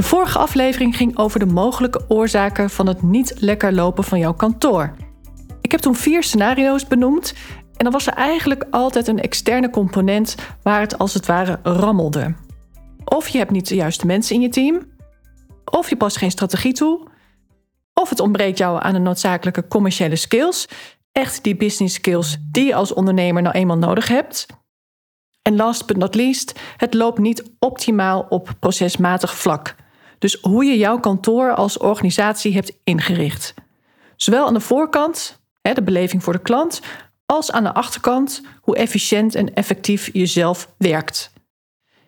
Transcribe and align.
De 0.00 0.06
vorige 0.06 0.38
aflevering 0.38 0.96
ging 0.96 1.18
over 1.18 1.38
de 1.38 1.46
mogelijke 1.46 2.04
oorzaken 2.08 2.70
van 2.70 2.86
het 2.86 3.02
niet 3.02 3.34
lekker 3.40 3.72
lopen 3.72 4.04
van 4.04 4.18
jouw 4.18 4.34
kantoor. 4.34 4.94
Ik 5.60 5.70
heb 5.70 5.80
toen 5.80 5.94
vier 5.94 6.22
scenario's 6.22 6.86
benoemd 6.86 7.34
en 7.76 7.84
dan 7.84 7.92
was 7.92 8.06
er 8.06 8.12
eigenlijk 8.12 8.66
altijd 8.70 9.08
een 9.08 9.20
externe 9.20 9.70
component 9.70 10.34
waar 10.62 10.80
het 10.80 10.98
als 10.98 11.14
het 11.14 11.26
ware 11.26 11.58
rammelde. 11.62 12.34
Of 13.04 13.28
je 13.28 13.38
hebt 13.38 13.50
niet 13.50 13.68
de 13.68 13.74
juiste 13.74 14.06
mensen 14.06 14.34
in 14.34 14.40
je 14.40 14.48
team, 14.48 14.86
of 15.64 15.88
je 15.88 15.96
past 15.96 16.16
geen 16.16 16.30
strategie 16.30 16.72
toe, 16.72 17.06
of 17.94 18.08
het 18.08 18.20
ontbreekt 18.20 18.58
jou 18.58 18.82
aan 18.82 18.92
de 18.92 18.98
noodzakelijke 18.98 19.68
commerciële 19.68 20.16
skills, 20.16 20.68
echt 21.12 21.44
die 21.44 21.56
business 21.56 21.94
skills 21.94 22.36
die 22.50 22.66
je 22.66 22.74
als 22.74 22.92
ondernemer 22.92 23.42
nou 23.42 23.54
eenmaal 23.54 23.78
nodig 23.78 24.08
hebt. 24.08 24.46
En 25.42 25.56
last 25.56 25.86
but 25.86 25.96
not 25.96 26.14
least, 26.14 26.60
het 26.76 26.94
loopt 26.94 27.18
niet 27.18 27.50
optimaal 27.58 28.26
op 28.28 28.50
procesmatig 28.60 29.36
vlak. 29.36 29.78
Dus 30.20 30.38
hoe 30.40 30.64
je 30.64 30.78
jouw 30.78 30.98
kantoor 31.00 31.54
als 31.54 31.78
organisatie 31.78 32.54
hebt 32.54 32.72
ingericht. 32.84 33.54
Zowel 34.16 34.46
aan 34.46 34.54
de 34.54 34.60
voorkant, 34.60 35.40
de 35.62 35.82
beleving 35.82 36.22
voor 36.22 36.32
de 36.32 36.38
klant, 36.38 36.80
als 37.26 37.52
aan 37.52 37.64
de 37.64 37.74
achterkant 37.74 38.42
hoe 38.60 38.76
efficiënt 38.76 39.34
en 39.34 39.54
effectief 39.54 40.10
je 40.12 40.26
zelf 40.26 40.68
werkt. 40.76 41.32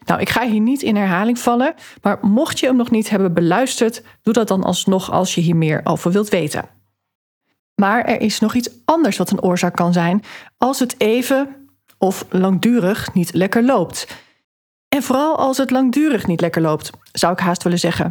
Nou, 0.04 0.20
ik 0.20 0.28
ga 0.28 0.46
hier 0.46 0.60
niet 0.60 0.82
in 0.82 0.96
herhaling 0.96 1.38
vallen, 1.38 1.74
maar 2.02 2.18
mocht 2.22 2.58
je 2.58 2.66
hem 2.66 2.76
nog 2.76 2.90
niet 2.90 3.10
hebben 3.10 3.34
beluisterd, 3.34 4.02
doe 4.22 4.32
dat 4.32 4.48
dan 4.48 4.64
alsnog 4.64 5.10
als 5.10 5.34
je 5.34 5.40
hier 5.40 5.56
meer 5.56 5.80
over 5.84 6.12
wilt 6.12 6.28
weten. 6.28 6.68
Maar 7.74 8.04
er 8.04 8.20
is 8.20 8.40
nog 8.40 8.54
iets 8.54 8.70
anders 8.84 9.16
wat 9.16 9.30
een 9.30 9.42
oorzaak 9.42 9.76
kan 9.76 9.92
zijn 9.92 10.22
als 10.58 10.78
het 10.78 11.00
even 11.00 11.68
of 11.98 12.24
langdurig 12.30 13.14
niet 13.14 13.34
lekker 13.34 13.64
loopt. 13.64 14.06
En 14.92 15.02
vooral 15.02 15.36
als 15.36 15.56
het 15.56 15.70
langdurig 15.70 16.26
niet 16.26 16.40
lekker 16.40 16.62
loopt, 16.62 16.90
zou 17.12 17.32
ik 17.32 17.38
haast 17.38 17.62
willen 17.62 17.78
zeggen. 17.78 18.04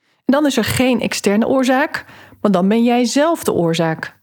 En 0.00 0.32
dan 0.32 0.46
is 0.46 0.56
er 0.56 0.64
geen 0.64 1.00
externe 1.00 1.46
oorzaak, 1.46 2.04
maar 2.40 2.50
dan 2.50 2.68
ben 2.68 2.84
jij 2.84 3.04
zelf 3.04 3.44
de 3.44 3.52
oorzaak. 3.52 4.20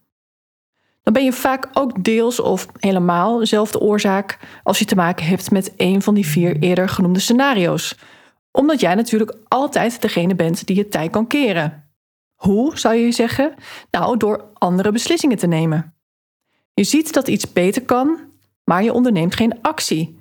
Dan 1.04 1.14
ben 1.14 1.24
je 1.24 1.34
vaak 1.34 1.70
ook 1.74 2.04
deels 2.04 2.40
of 2.40 2.68
helemaal 2.80 3.38
dezelfde 3.38 3.80
oorzaak 3.80 4.40
als 4.64 4.80
je 4.80 4.86
te 4.86 4.96
maken 4.96 5.26
hebt 5.26 5.52
met 5.52 5.74
een 5.78 6.02
van 6.02 6.14
die 6.14 6.26
vier 6.26 6.58
eerder 6.60 6.90
genoemde 6.90 7.20
scenario's. 7.20 7.96
Omdat 8.52 8.80
jij 8.80 8.96
natuurlijk 8.96 9.38
altijd 9.48 10.02
degene 10.02 10.36
bent 10.36 10.66
die 10.66 10.78
het 10.78 10.92
tij 10.92 11.10
kan 11.10 11.28
keren. 11.28 11.90
Hoe 12.36 12.78
zou 12.78 12.96
je 12.96 13.12
zeggen? 13.12 13.54
Nou, 13.92 14.18
door 14.18 14.50
andere 14.54 14.92
beslissingen 14.92 15.38
te 15.38 15.48
nemen. 15.48 15.94
Je 16.74 16.84
ziet 16.84 17.14
dat 17.14 17.28
iets 17.28 17.54
beter 17.54 17.82
kan, 17.82 18.20
maar 18.64 18.84
je 18.84 18.94
onderneemt 18.94 19.36
geen 19.36 19.62
actie. 19.62 20.19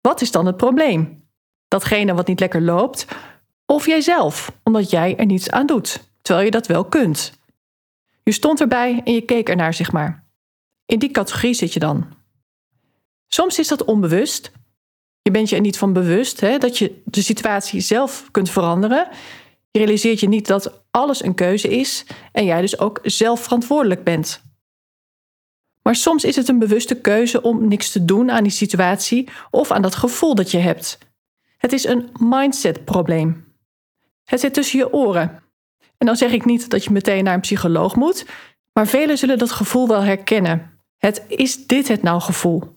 Wat 0.00 0.20
is 0.20 0.30
dan 0.30 0.46
het 0.46 0.56
probleem? 0.56 1.28
Datgene 1.68 2.14
wat 2.14 2.26
niet 2.26 2.40
lekker 2.40 2.62
loopt, 2.62 3.06
of 3.66 3.86
jijzelf, 3.86 4.52
omdat 4.62 4.90
jij 4.90 5.16
er 5.16 5.26
niets 5.26 5.50
aan 5.50 5.66
doet, 5.66 6.10
terwijl 6.22 6.44
je 6.44 6.52
dat 6.52 6.66
wel 6.66 6.84
kunt. 6.84 7.38
Je 8.22 8.32
stond 8.32 8.60
erbij 8.60 9.00
en 9.04 9.12
je 9.12 9.20
keek 9.20 9.48
ernaar, 9.48 9.74
zeg 9.74 9.92
maar. 9.92 10.26
In 10.86 10.98
die 10.98 11.10
categorie 11.10 11.54
zit 11.54 11.72
je 11.72 11.80
dan. 11.80 12.06
Soms 13.26 13.58
is 13.58 13.68
dat 13.68 13.84
onbewust. 13.84 14.52
Je 15.22 15.30
bent 15.30 15.48
je 15.48 15.56
er 15.56 15.62
niet 15.62 15.78
van 15.78 15.92
bewust 15.92 16.40
hè, 16.40 16.58
dat 16.58 16.78
je 16.78 17.02
de 17.04 17.22
situatie 17.22 17.80
zelf 17.80 18.28
kunt 18.30 18.50
veranderen. 18.50 19.08
Je 19.70 19.78
realiseert 19.78 20.20
je 20.20 20.28
niet 20.28 20.46
dat 20.46 20.84
alles 20.90 21.24
een 21.24 21.34
keuze 21.34 21.68
is 21.68 22.06
en 22.32 22.44
jij 22.44 22.60
dus 22.60 22.78
ook 22.78 23.00
zelf 23.02 23.42
verantwoordelijk 23.42 24.04
bent. 24.04 24.42
Maar 25.88 25.96
soms 25.96 26.24
is 26.24 26.36
het 26.36 26.48
een 26.48 26.58
bewuste 26.58 27.00
keuze 27.00 27.42
om 27.42 27.68
niks 27.68 27.90
te 27.90 28.04
doen 28.04 28.30
aan 28.30 28.42
die 28.42 28.52
situatie 28.52 29.28
of 29.50 29.70
aan 29.70 29.82
dat 29.82 29.94
gevoel 29.94 30.34
dat 30.34 30.50
je 30.50 30.58
hebt. 30.58 30.98
Het 31.56 31.72
is 31.72 31.84
een 31.84 32.08
mindset-probleem. 32.18 33.54
Het 34.24 34.40
zit 34.40 34.54
tussen 34.54 34.78
je 34.78 34.92
oren. 34.92 35.42
En 35.98 36.06
dan 36.06 36.16
zeg 36.16 36.32
ik 36.32 36.44
niet 36.44 36.70
dat 36.70 36.84
je 36.84 36.90
meteen 36.90 37.24
naar 37.24 37.34
een 37.34 37.40
psycholoog 37.40 37.96
moet, 37.96 38.26
maar 38.72 38.86
velen 38.86 39.18
zullen 39.18 39.38
dat 39.38 39.50
gevoel 39.50 39.88
wel 39.88 40.02
herkennen. 40.02 40.80
Het 40.98 41.22
is 41.28 41.66
dit 41.66 41.88
het 41.88 42.02
nou 42.02 42.20
gevoel. 42.20 42.76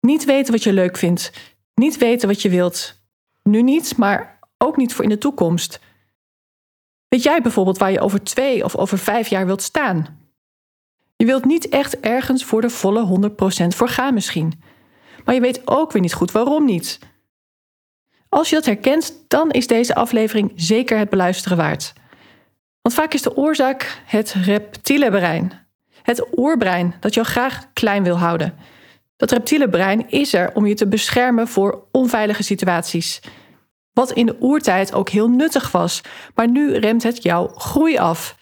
Niet 0.00 0.24
weten 0.24 0.52
wat 0.52 0.62
je 0.62 0.72
leuk 0.72 0.96
vindt, 0.96 1.32
niet 1.74 1.98
weten 1.98 2.28
wat 2.28 2.42
je 2.42 2.48
wilt. 2.48 3.02
Nu 3.42 3.62
niet, 3.62 3.96
maar 3.96 4.38
ook 4.58 4.76
niet 4.76 4.94
voor 4.94 5.04
in 5.04 5.10
de 5.10 5.18
toekomst. 5.18 5.80
Weet 7.08 7.22
jij 7.22 7.42
bijvoorbeeld 7.42 7.78
waar 7.78 7.92
je 7.92 8.00
over 8.00 8.22
twee 8.22 8.64
of 8.64 8.76
over 8.76 8.98
vijf 8.98 9.28
jaar 9.28 9.46
wilt 9.46 9.62
staan? 9.62 10.24
Je 11.16 11.24
wilt 11.24 11.44
niet 11.44 11.68
echt 11.68 12.00
ergens 12.00 12.44
voor 12.44 12.60
de 12.60 12.70
volle 12.70 13.30
100% 13.30 13.66
voor 13.66 13.88
gaan 13.88 14.14
misschien. 14.14 14.62
Maar 15.24 15.34
je 15.34 15.40
weet 15.40 15.62
ook 15.64 15.92
weer 15.92 16.02
niet 16.02 16.14
goed 16.14 16.32
waarom 16.32 16.64
niet. 16.64 16.98
Als 18.28 18.48
je 18.48 18.54
dat 18.54 18.64
herkent, 18.64 19.24
dan 19.28 19.50
is 19.50 19.66
deze 19.66 19.94
aflevering 19.94 20.52
zeker 20.54 20.98
het 20.98 21.10
beluisteren 21.10 21.56
waard. 21.56 21.92
Want 22.82 22.94
vaak 22.94 23.14
is 23.14 23.22
de 23.22 23.36
oorzaak 23.36 24.02
het 24.04 24.32
reptiele 24.32 25.10
brein. 25.10 25.52
Het 26.02 26.26
oerbrein 26.36 26.94
dat 27.00 27.14
jou 27.14 27.26
graag 27.26 27.72
klein 27.72 28.02
wil 28.02 28.18
houden. 28.18 28.54
Dat 29.16 29.30
reptiele 29.30 29.68
brein 29.68 30.10
is 30.10 30.34
er 30.34 30.50
om 30.54 30.66
je 30.66 30.74
te 30.74 30.88
beschermen 30.88 31.48
voor 31.48 31.84
onveilige 31.92 32.42
situaties. 32.42 33.20
Wat 33.92 34.12
in 34.12 34.26
de 34.26 34.36
oertijd 34.40 34.92
ook 34.92 35.08
heel 35.08 35.28
nuttig 35.28 35.70
was, 35.70 36.00
maar 36.34 36.48
nu 36.48 36.76
remt 36.76 37.02
het 37.02 37.22
jouw 37.22 37.48
groei 37.48 37.98
af. 37.98 38.36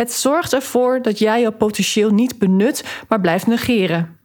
Het 0.00 0.12
zorgt 0.12 0.52
ervoor 0.52 1.02
dat 1.02 1.18
jij 1.18 1.40
je 1.40 1.52
potentieel 1.52 2.10
niet 2.10 2.38
benut, 2.38 3.04
maar 3.08 3.20
blijft 3.20 3.46
negeren. 3.46 4.18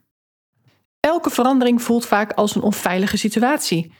Elke 1.00 1.30
verandering 1.30 1.82
voelt 1.82 2.06
vaak 2.06 2.32
als 2.32 2.54
een 2.54 2.62
onveilige 2.62 3.16
situatie. 3.16 3.92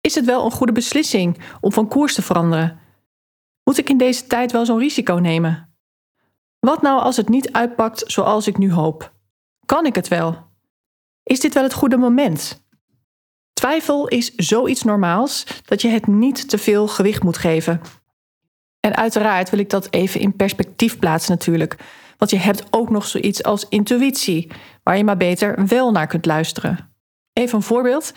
Is 0.00 0.14
het 0.14 0.24
wel 0.24 0.44
een 0.44 0.50
goede 0.50 0.72
beslissing 0.72 1.38
om 1.60 1.72
van 1.72 1.88
koers 1.88 2.14
te 2.14 2.22
veranderen? 2.22 2.80
Moet 3.64 3.78
ik 3.78 3.90
in 3.90 3.98
deze 3.98 4.26
tijd 4.26 4.52
wel 4.52 4.66
zo'n 4.66 4.78
risico 4.78 5.14
nemen? 5.14 5.76
Wat 6.58 6.82
nou 6.82 7.00
als 7.00 7.16
het 7.16 7.28
niet 7.28 7.52
uitpakt 7.52 8.02
zoals 8.06 8.46
ik 8.46 8.58
nu 8.58 8.72
hoop? 8.72 9.12
Kan 9.66 9.86
ik 9.86 9.94
het 9.94 10.08
wel? 10.08 10.46
Is 11.22 11.40
dit 11.40 11.54
wel 11.54 11.62
het 11.62 11.72
goede 11.72 11.96
moment? 11.96 12.66
Twijfel 13.52 14.08
is 14.08 14.34
zoiets 14.34 14.82
normaals 14.82 15.46
dat 15.64 15.82
je 15.82 15.88
het 15.88 16.06
niet 16.06 16.48
te 16.48 16.58
veel 16.58 16.88
gewicht 16.88 17.22
moet 17.22 17.38
geven. 17.38 17.80
En 18.84 18.96
uiteraard 18.96 19.50
wil 19.50 19.58
ik 19.58 19.70
dat 19.70 19.86
even 19.90 20.20
in 20.20 20.36
perspectief 20.36 20.98
plaatsen 20.98 21.32
natuurlijk. 21.32 21.76
Want 22.18 22.30
je 22.30 22.36
hebt 22.36 22.64
ook 22.70 22.90
nog 22.90 23.06
zoiets 23.06 23.42
als 23.42 23.68
intuïtie, 23.68 24.50
waar 24.82 24.96
je 24.96 25.04
maar 25.04 25.16
beter 25.16 25.66
wel 25.66 25.90
naar 25.90 26.06
kunt 26.06 26.26
luisteren. 26.26 26.94
Even 27.32 27.56
een 27.56 27.62
voorbeeld. 27.62 28.12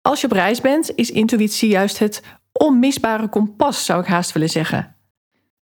Als 0.00 0.20
je 0.20 0.26
op 0.26 0.32
reis 0.32 0.60
bent, 0.60 0.94
is 0.94 1.10
intuïtie 1.10 1.68
juist 1.68 1.98
het 1.98 2.22
onmisbare 2.52 3.28
kompas, 3.28 3.84
zou 3.84 4.00
ik 4.00 4.06
haast 4.06 4.32
willen 4.32 4.48
zeggen. 4.48 4.96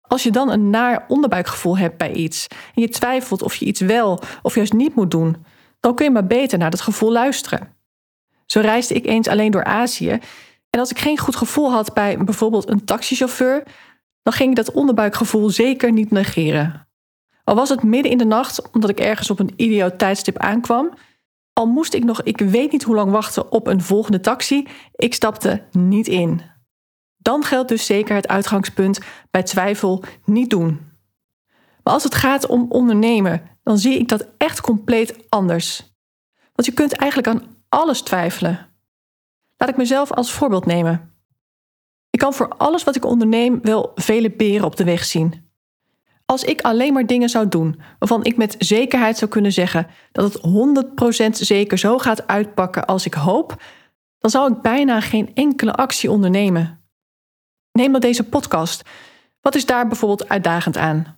Als 0.01 0.23
je 0.23 0.31
dan 0.31 0.51
een 0.51 0.69
naar 0.69 1.05
onderbuikgevoel 1.07 1.77
hebt 1.77 1.97
bij 1.97 2.11
iets 2.11 2.47
en 2.47 2.81
je 2.81 2.89
twijfelt 2.89 3.41
of 3.41 3.55
je 3.55 3.65
iets 3.65 3.79
wel 3.79 4.21
of 4.41 4.55
juist 4.55 4.73
niet 4.73 4.95
moet 4.95 5.11
doen, 5.11 5.45
dan 5.79 5.95
kun 5.95 6.05
je 6.05 6.11
maar 6.11 6.27
beter 6.27 6.57
naar 6.57 6.69
dat 6.69 6.81
gevoel 6.81 7.11
luisteren. 7.11 7.75
Zo 8.45 8.59
reisde 8.59 8.93
ik 8.93 9.05
eens 9.05 9.27
alleen 9.27 9.51
door 9.51 9.63
Azië 9.63 10.19
en 10.69 10.79
als 10.79 10.91
ik 10.91 10.99
geen 10.99 11.17
goed 11.17 11.35
gevoel 11.35 11.71
had 11.71 11.93
bij 11.93 12.17
bijvoorbeeld 12.17 12.69
een 12.69 12.85
taxichauffeur, 12.85 13.63
dan 14.29 14.37
ging 14.37 14.49
ik 14.49 14.65
dat 14.65 14.71
onderbuikgevoel 14.71 15.49
zeker 15.49 15.91
niet 15.91 16.11
negeren. 16.11 16.87
Al 17.43 17.55
was 17.55 17.69
het 17.69 17.83
midden 17.83 18.11
in 18.11 18.17
de 18.17 18.25
nacht, 18.25 18.71
omdat 18.71 18.89
ik 18.89 18.99
ergens 18.99 19.29
op 19.29 19.39
een 19.39 19.53
idioot 19.55 19.99
tijdstip 19.99 20.37
aankwam, 20.37 20.93
al 21.53 21.65
moest 21.65 21.93
ik 21.93 22.03
nog 22.03 22.21
ik 22.21 22.37
weet 22.37 22.71
niet 22.71 22.83
hoe 22.83 22.95
lang 22.95 23.11
wachten 23.11 23.51
op 23.51 23.67
een 23.67 23.81
volgende 23.81 24.19
taxi, 24.19 24.67
ik 24.95 25.13
stapte 25.13 25.63
niet 25.71 26.07
in. 26.07 26.41
Dan 27.17 27.43
geldt 27.43 27.69
dus 27.69 27.85
zeker 27.85 28.15
het 28.15 28.27
uitgangspunt 28.27 28.99
bij 29.31 29.43
twijfel 29.43 30.03
niet 30.25 30.49
doen. 30.49 30.79
Maar 31.83 31.93
als 31.93 32.03
het 32.03 32.15
gaat 32.15 32.47
om 32.47 32.65
ondernemen, 32.69 33.41
dan 33.63 33.77
zie 33.77 33.99
ik 33.99 34.07
dat 34.07 34.27
echt 34.37 34.61
compleet 34.61 35.25
anders. 35.29 35.93
Want 36.53 36.67
je 36.67 36.73
kunt 36.73 36.93
eigenlijk 36.93 37.29
aan 37.29 37.55
alles 37.69 38.01
twijfelen. 38.01 38.67
Laat 39.57 39.69
ik 39.69 39.77
mezelf 39.77 40.11
als 40.11 40.31
voorbeeld 40.31 40.65
nemen. 40.65 41.13
Ik 42.09 42.19
kan 42.19 42.33
voor 42.33 42.47
alles 42.47 42.83
wat 42.83 42.95
ik 42.95 43.05
onderneem 43.05 43.59
wel 43.61 43.91
vele 43.95 44.31
beren 44.31 44.65
op 44.65 44.75
de 44.75 44.83
weg 44.83 45.05
zien. 45.05 45.47
Als 46.25 46.43
ik 46.43 46.61
alleen 46.61 46.93
maar 46.93 47.05
dingen 47.05 47.29
zou 47.29 47.47
doen 47.47 47.81
waarvan 47.99 48.23
ik 48.23 48.37
met 48.37 48.55
zekerheid 48.57 49.17
zou 49.17 49.31
kunnen 49.31 49.51
zeggen 49.51 49.87
dat 50.11 50.33
het 50.33 50.41
100% 51.27 51.29
zeker 51.29 51.77
zo 51.77 51.97
gaat 51.97 52.27
uitpakken 52.27 52.85
als 52.85 53.05
ik 53.05 53.13
hoop, 53.13 53.63
dan 54.19 54.29
zou 54.29 54.53
ik 54.53 54.61
bijna 54.61 55.01
geen 55.01 55.31
enkele 55.33 55.73
actie 55.73 56.11
ondernemen. 56.11 56.83
Neem 57.71 57.91
dan 57.91 58.01
deze 58.01 58.23
podcast. 58.23 58.89
Wat 59.41 59.55
is 59.55 59.65
daar 59.65 59.87
bijvoorbeeld 59.87 60.29
uitdagend 60.29 60.77
aan? 60.77 61.17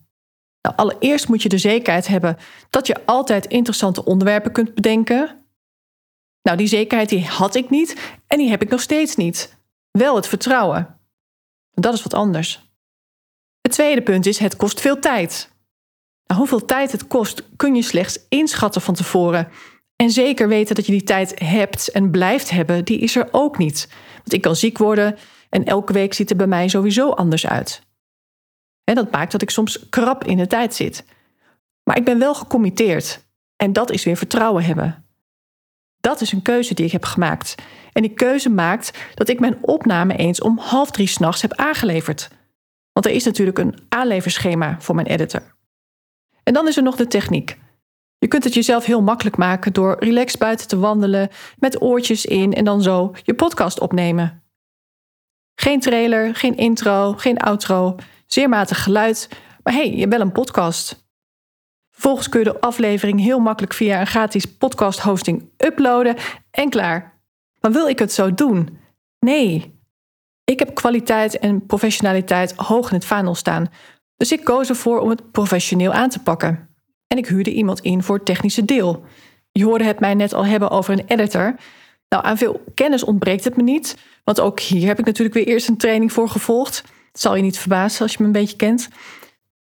Nou, 0.61 0.75
allereerst 0.75 1.27
moet 1.27 1.41
je 1.41 1.49
de 1.49 1.57
zekerheid 1.57 2.07
hebben 2.07 2.37
dat 2.69 2.87
je 2.87 3.05
altijd 3.05 3.45
interessante 3.45 4.05
onderwerpen 4.05 4.51
kunt 4.51 4.73
bedenken. 4.73 5.45
Nou, 6.41 6.57
die 6.57 6.67
zekerheid 6.67 7.09
die 7.09 7.25
had 7.25 7.55
ik 7.55 7.69
niet 7.69 8.17
en 8.27 8.37
die 8.37 8.49
heb 8.49 8.61
ik 8.61 8.69
nog 8.69 8.81
steeds 8.81 9.15
niet. 9.15 9.60
Wel 9.91 10.15
het 10.15 10.27
vertrouwen. 10.27 10.99
Dat 11.71 11.93
is 11.93 12.03
wat 12.03 12.13
anders. 12.13 12.69
Het 13.61 13.71
tweede 13.71 14.01
punt 14.01 14.25
is: 14.25 14.37
het 14.37 14.55
kost 14.55 14.81
veel 14.81 14.99
tijd. 14.99 15.51
Nou, 16.25 16.39
hoeveel 16.39 16.65
tijd 16.65 16.91
het 16.91 17.07
kost 17.07 17.43
kun 17.55 17.75
je 17.75 17.81
slechts 17.81 18.19
inschatten 18.29 18.81
van 18.81 18.93
tevoren. 18.93 19.47
En 19.95 20.09
zeker 20.09 20.47
weten 20.47 20.75
dat 20.75 20.85
je 20.85 20.91
die 20.91 21.03
tijd 21.03 21.39
hebt 21.39 21.87
en 21.87 22.11
blijft 22.11 22.49
hebben, 22.49 22.85
die 22.85 22.99
is 22.99 23.15
er 23.15 23.27
ook 23.31 23.57
niet. 23.57 23.89
Want 24.15 24.33
ik 24.33 24.41
kan 24.41 24.55
ziek 24.55 24.77
worden 24.77 25.17
en 25.49 25.65
elke 25.65 25.93
week 25.93 26.13
ziet 26.13 26.29
er 26.29 26.35
bij 26.35 26.47
mij 26.47 26.67
sowieso 26.67 27.09
anders 27.09 27.47
uit. 27.47 27.81
En 28.83 28.95
dat 28.95 29.11
maakt 29.11 29.31
dat 29.31 29.41
ik 29.41 29.49
soms 29.49 29.89
krap 29.89 30.23
in 30.23 30.37
de 30.37 30.47
tijd 30.47 30.75
zit. 30.75 31.05
Maar 31.83 31.97
ik 31.97 32.05
ben 32.05 32.19
wel 32.19 32.35
gecommitteerd. 32.35 33.25
En 33.55 33.73
dat 33.73 33.91
is 33.91 34.03
weer 34.03 34.17
vertrouwen 34.17 34.63
hebben. 34.63 35.10
Dat 36.01 36.21
is 36.21 36.31
een 36.31 36.41
keuze 36.41 36.73
die 36.73 36.85
ik 36.85 36.91
heb 36.91 37.05
gemaakt. 37.05 37.55
En 37.93 38.01
die 38.01 38.13
keuze 38.13 38.49
maakt 38.49 38.97
dat 39.13 39.29
ik 39.29 39.39
mijn 39.39 39.57
opname 39.61 40.15
eens 40.15 40.41
om 40.41 40.57
half 40.57 40.91
drie 40.91 41.07
s'nachts 41.07 41.41
heb 41.41 41.53
aangeleverd. 41.53 42.29
Want 42.93 43.05
er 43.05 43.11
is 43.11 43.23
natuurlijk 43.23 43.57
een 43.57 43.75
aanleverschema 43.89 44.75
voor 44.79 44.95
mijn 44.95 45.07
editor. 45.07 45.55
En 46.43 46.53
dan 46.53 46.67
is 46.67 46.77
er 46.77 46.83
nog 46.83 46.95
de 46.95 47.07
techniek. 47.07 47.57
Je 48.17 48.27
kunt 48.27 48.43
het 48.43 48.53
jezelf 48.53 48.85
heel 48.85 49.01
makkelijk 49.01 49.37
maken 49.37 49.73
door 49.73 49.95
relaxed 49.99 50.39
buiten 50.39 50.67
te 50.67 50.77
wandelen, 50.77 51.29
met 51.57 51.81
oortjes 51.81 52.25
in 52.25 52.53
en 52.53 52.65
dan 52.65 52.81
zo 52.81 53.15
je 53.23 53.33
podcast 53.33 53.79
opnemen. 53.79 54.43
Geen 55.55 55.79
trailer, 55.79 56.35
geen 56.35 56.57
intro, 56.57 57.13
geen 57.13 57.37
outro, 57.37 57.95
zeer 58.25 58.49
matig 58.49 58.83
geluid, 58.83 59.29
maar 59.63 59.73
hey, 59.73 59.91
je 59.91 59.99
hebt 59.99 60.11
wel 60.11 60.21
een 60.21 60.31
podcast. 60.31 61.09
Vervolgens 62.01 62.29
kun 62.29 62.39
je 62.39 62.51
de 62.51 62.59
aflevering 62.59 63.19
heel 63.19 63.39
makkelijk 63.39 63.73
via 63.73 63.99
een 63.99 64.07
gratis 64.07 64.45
podcast 64.45 64.99
hosting 64.99 65.49
uploaden 65.57 66.15
en 66.51 66.69
klaar. 66.69 67.21
Maar 67.59 67.71
wil 67.71 67.87
ik 67.87 67.99
het 67.99 68.13
zo 68.13 68.33
doen? 68.33 68.77
Nee. 69.19 69.79
Ik 70.43 70.59
heb 70.59 70.75
kwaliteit 70.75 71.39
en 71.39 71.65
professionaliteit 71.65 72.53
hoog 72.55 72.89
in 72.89 72.95
het 72.95 73.05
vaandel 73.05 73.35
staan. 73.35 73.69
Dus 74.17 74.31
ik 74.31 74.43
koos 74.43 74.69
ervoor 74.69 74.99
om 74.99 75.09
het 75.09 75.31
professioneel 75.31 75.91
aan 75.91 76.09
te 76.09 76.19
pakken. 76.19 76.69
En 77.07 77.17
ik 77.17 77.27
huurde 77.27 77.53
iemand 77.53 77.79
in 77.79 78.03
voor 78.03 78.15
het 78.15 78.25
technische 78.25 78.65
deel. 78.65 79.03
Je 79.51 79.65
hoorde 79.65 79.83
het 79.83 79.99
mij 79.99 80.13
net 80.13 80.33
al 80.33 80.45
hebben 80.45 80.69
over 80.69 80.93
een 80.93 81.07
editor. 81.07 81.55
Nou, 82.09 82.25
aan 82.25 82.37
veel 82.37 82.63
kennis 82.73 83.03
ontbreekt 83.03 83.43
het 83.43 83.57
me 83.57 83.63
niet. 83.63 83.97
Want 84.23 84.39
ook 84.39 84.59
hier 84.59 84.87
heb 84.87 84.99
ik 84.99 85.05
natuurlijk 85.05 85.35
weer 85.35 85.47
eerst 85.47 85.67
een 85.67 85.77
training 85.77 86.13
voor 86.13 86.29
gevolgd. 86.29 86.83
Zal 87.13 87.35
je 87.35 87.41
niet 87.41 87.59
verbazen 87.59 88.01
als 88.01 88.11
je 88.11 88.17
me 88.19 88.25
een 88.25 88.31
beetje 88.31 88.55
kent. 88.55 88.89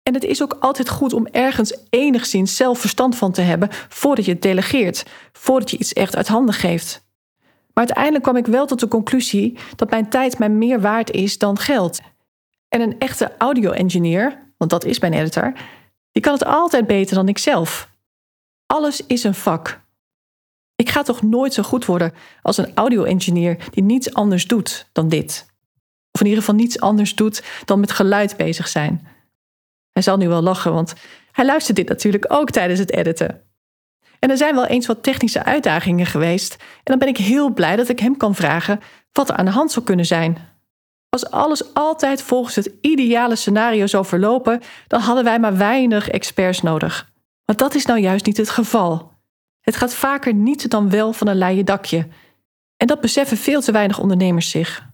En 0.02 0.14
het 0.14 0.24
is 0.24 0.42
ook 0.42 0.56
altijd 0.60 0.88
goed 0.88 1.12
om 1.12 1.26
ergens 1.26 1.76
enigszins 1.90 2.56
zelf 2.56 2.78
verstand 2.78 3.16
van 3.16 3.32
te 3.32 3.40
hebben 3.40 3.68
voordat 3.88 4.24
je 4.24 4.32
het 4.32 4.42
delegeert, 4.42 5.06
voordat 5.32 5.70
je 5.70 5.78
iets 5.78 5.92
echt 5.92 6.16
uit 6.16 6.28
handen 6.28 6.54
geeft. 6.54 7.06
Maar 7.74 7.84
uiteindelijk 7.84 8.24
kwam 8.24 8.36
ik 8.36 8.46
wel 8.46 8.66
tot 8.66 8.80
de 8.80 8.88
conclusie 8.88 9.58
dat 9.76 9.90
mijn 9.90 10.08
tijd 10.10 10.38
mij 10.38 10.48
meer 10.48 10.80
waard 10.80 11.10
is 11.10 11.38
dan 11.38 11.58
geld. 11.58 12.00
En 12.68 12.80
een 12.80 12.98
echte 12.98 13.32
audio-engineer, 13.38 14.52
want 14.56 14.70
dat 14.70 14.84
is 14.84 14.98
mijn 14.98 15.12
editor, 15.12 15.52
die 16.12 16.22
kan 16.22 16.32
het 16.32 16.44
altijd 16.44 16.86
beter 16.86 17.14
dan 17.14 17.28
ik 17.28 17.38
zelf. 17.38 17.90
Alles 18.66 19.06
is 19.06 19.24
een 19.24 19.34
vak. 19.34 19.80
Ik 20.74 20.90
ga 20.90 21.02
toch 21.02 21.22
nooit 21.22 21.54
zo 21.54 21.62
goed 21.62 21.84
worden 21.84 22.12
als 22.42 22.56
een 22.56 22.74
audio-engineer 22.74 23.68
die 23.70 23.82
niets 23.82 24.14
anders 24.14 24.46
doet 24.46 24.88
dan 24.92 25.08
dit. 25.08 25.46
Of 26.10 26.20
in 26.20 26.26
ieder 26.26 26.42
geval 26.42 26.58
niets 26.58 26.80
anders 26.80 27.14
doet 27.14 27.42
dan 27.64 27.80
met 27.80 27.92
geluid 27.92 28.36
bezig 28.36 28.68
zijn. 28.68 29.06
Hij 29.92 30.02
zal 30.02 30.16
nu 30.16 30.28
wel 30.28 30.42
lachen, 30.42 30.72
want 30.72 30.94
hij 31.32 31.44
luistert 31.44 31.76
dit 31.76 31.88
natuurlijk 31.88 32.24
ook 32.28 32.50
tijdens 32.50 32.80
het 32.80 32.92
editen. 32.92 33.42
En 34.18 34.30
er 34.30 34.36
zijn 34.36 34.54
wel 34.54 34.66
eens 34.66 34.86
wat 34.86 35.02
technische 35.02 35.44
uitdagingen 35.44 36.06
geweest. 36.06 36.56
En 36.58 36.80
dan 36.84 36.98
ben 36.98 37.08
ik 37.08 37.16
heel 37.16 37.52
blij 37.52 37.76
dat 37.76 37.88
ik 37.88 37.98
hem 37.98 38.16
kan 38.16 38.34
vragen 38.34 38.80
wat 39.12 39.28
er 39.28 39.36
aan 39.36 39.44
de 39.44 39.50
hand 39.50 39.72
zou 39.72 39.84
kunnen 39.84 40.06
zijn. 40.06 40.38
Als 41.08 41.30
alles 41.30 41.74
altijd 41.74 42.22
volgens 42.22 42.54
het 42.54 42.72
ideale 42.80 43.36
scenario 43.36 43.86
zou 43.86 44.04
verlopen, 44.04 44.60
dan 44.86 45.00
hadden 45.00 45.24
wij 45.24 45.38
maar 45.38 45.56
weinig 45.56 46.08
experts 46.08 46.62
nodig. 46.62 47.10
Maar 47.44 47.56
dat 47.56 47.74
is 47.74 47.86
nou 47.86 48.00
juist 48.00 48.26
niet 48.26 48.36
het 48.36 48.50
geval. 48.50 49.12
Het 49.60 49.76
gaat 49.76 49.94
vaker 49.94 50.34
niet 50.34 50.70
dan 50.70 50.90
wel 50.90 51.12
van 51.12 51.26
een 51.26 51.36
leien 51.36 51.64
dakje. 51.64 52.08
En 52.76 52.86
dat 52.86 53.00
beseffen 53.00 53.36
veel 53.36 53.60
te 53.60 53.72
weinig 53.72 53.98
ondernemers 53.98 54.50
zich. 54.50 54.86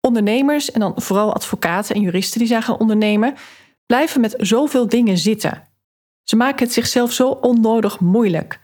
Ondernemers, 0.00 0.70
en 0.70 0.80
dan 0.80 0.92
vooral 0.96 1.34
advocaten 1.34 1.94
en 1.94 2.00
juristen 2.00 2.38
die 2.38 2.48
zijn 2.48 2.62
gaan 2.62 2.78
ondernemen, 2.78 3.34
blijven 3.86 4.20
met 4.20 4.34
zoveel 4.38 4.88
dingen 4.88 5.18
zitten. 5.18 5.62
Ze 6.22 6.36
maken 6.36 6.64
het 6.64 6.72
zichzelf 6.72 7.12
zo 7.12 7.28
onnodig 7.28 8.00
moeilijk. 8.00 8.60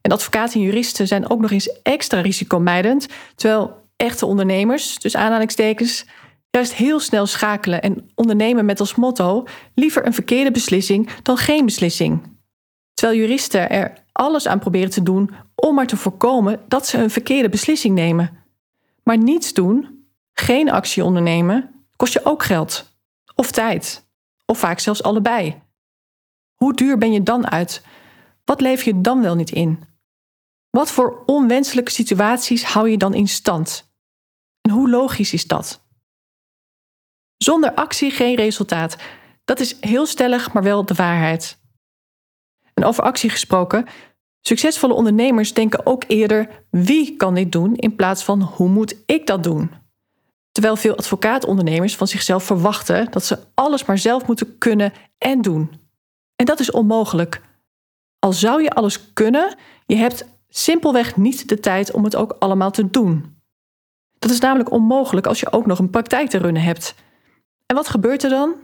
En 0.00 0.12
advocaten 0.12 0.60
en 0.60 0.66
juristen 0.66 1.06
zijn 1.06 1.30
ook 1.30 1.40
nog 1.40 1.50
eens 1.50 1.82
extra 1.82 2.20
risicomijdend, 2.20 3.06
terwijl 3.34 3.88
echte 3.96 4.26
ondernemers, 4.26 4.98
dus 4.98 5.16
aanhalingstekens, 5.16 6.06
juist 6.50 6.74
heel 6.74 7.00
snel 7.00 7.26
schakelen 7.26 7.82
en 7.82 8.10
ondernemen 8.14 8.64
met 8.64 8.80
als 8.80 8.94
motto 8.94 9.46
liever 9.74 10.06
een 10.06 10.14
verkeerde 10.14 10.50
beslissing 10.50 11.10
dan 11.22 11.36
geen 11.36 11.64
beslissing. 11.64 12.22
Terwijl 12.94 13.18
juristen 13.18 13.70
er 13.70 13.92
alles 14.12 14.46
aan 14.46 14.58
proberen 14.58 14.90
te 14.90 15.02
doen 15.02 15.30
om 15.54 15.74
maar 15.74 15.86
te 15.86 15.96
voorkomen 15.96 16.60
dat 16.68 16.86
ze 16.86 16.98
een 16.98 17.10
verkeerde 17.10 17.48
beslissing 17.48 17.94
nemen. 17.94 18.30
Maar 19.02 19.18
niets 19.18 19.52
doen, 19.52 20.06
geen 20.32 20.70
actie 20.70 21.04
ondernemen, 21.04 21.84
kost 21.96 22.12
je 22.12 22.24
ook 22.24 22.42
geld. 22.42 22.93
Of 23.34 23.50
tijd. 23.50 24.08
Of 24.46 24.58
vaak 24.58 24.78
zelfs 24.78 25.02
allebei. 25.02 25.62
Hoe 26.54 26.74
duur 26.74 26.98
ben 26.98 27.12
je 27.12 27.22
dan 27.22 27.50
uit? 27.50 27.86
Wat 28.44 28.60
leef 28.60 28.82
je 28.82 29.00
dan 29.00 29.22
wel 29.22 29.34
niet 29.34 29.50
in? 29.50 29.84
Wat 30.70 30.90
voor 30.90 31.22
onwenselijke 31.26 31.90
situaties 31.90 32.64
hou 32.64 32.88
je 32.88 32.98
dan 32.98 33.14
in 33.14 33.28
stand? 33.28 33.92
En 34.60 34.70
hoe 34.70 34.90
logisch 34.90 35.32
is 35.32 35.46
dat? 35.46 35.86
Zonder 37.36 37.74
actie 37.74 38.10
geen 38.10 38.34
resultaat. 38.34 38.96
Dat 39.44 39.60
is 39.60 39.76
heel 39.80 40.06
stellig, 40.06 40.52
maar 40.52 40.62
wel 40.62 40.84
de 40.84 40.94
waarheid. 40.94 41.58
En 42.74 42.84
over 42.84 43.04
actie 43.04 43.30
gesproken, 43.30 43.86
succesvolle 44.40 44.94
ondernemers 44.94 45.54
denken 45.54 45.86
ook 45.86 46.04
eerder 46.06 46.66
wie 46.70 47.16
kan 47.16 47.34
dit 47.34 47.52
doen 47.52 47.76
in 47.76 47.94
plaats 47.94 48.24
van 48.24 48.42
hoe 48.42 48.68
moet 48.68 49.02
ik 49.06 49.26
dat 49.26 49.42
doen. 49.42 49.70
Terwijl 50.54 50.76
veel 50.76 50.96
advocaatondernemers 50.96 51.96
van 51.96 52.06
zichzelf 52.06 52.44
verwachten 52.44 53.10
dat 53.10 53.24
ze 53.24 53.38
alles 53.54 53.84
maar 53.84 53.98
zelf 53.98 54.26
moeten 54.26 54.58
kunnen 54.58 54.92
en 55.18 55.42
doen. 55.42 55.80
En 56.36 56.46
dat 56.46 56.60
is 56.60 56.70
onmogelijk. 56.70 57.42
Al 58.18 58.32
zou 58.32 58.62
je 58.62 58.70
alles 58.70 59.12
kunnen, 59.12 59.56
je 59.86 59.96
hebt 59.96 60.24
simpelweg 60.48 61.16
niet 61.16 61.48
de 61.48 61.60
tijd 61.60 61.92
om 61.92 62.04
het 62.04 62.16
ook 62.16 62.36
allemaal 62.38 62.70
te 62.70 62.90
doen. 62.90 63.42
Dat 64.18 64.30
is 64.30 64.40
namelijk 64.40 64.70
onmogelijk 64.70 65.26
als 65.26 65.40
je 65.40 65.52
ook 65.52 65.66
nog 65.66 65.78
een 65.78 65.90
praktijk 65.90 66.28
te 66.28 66.38
runnen 66.38 66.62
hebt. 66.62 66.94
En 67.66 67.76
wat 67.76 67.88
gebeurt 67.88 68.22
er 68.22 68.30
dan? 68.30 68.54